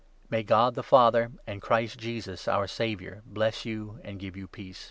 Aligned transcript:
May 0.31 0.41
God, 0.41 0.73
the 0.73 0.81
Father, 0.81 1.31
and 1.45 1.61
Christ 1.61 1.99
Jesus, 1.99 2.47
our 2.47 2.67
Saviour, 2.67 3.21
bless 3.23 3.65
you 3.65 3.99
and 4.03 4.17
give 4.19 4.35
you 4.35 4.47
peace. 4.47 4.79